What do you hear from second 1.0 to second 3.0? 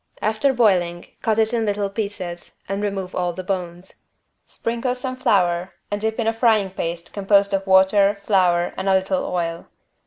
cut it in little pieces and